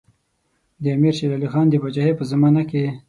د 0.81 0.83
امیر 0.95 1.13
شېر 1.17 1.31
علي 1.35 1.47
خان 1.53 1.65
د 1.69 1.73
پاچاهۍ 1.81 2.13
په 2.17 2.23
زمانه 2.31 2.61
کې. 2.69 2.83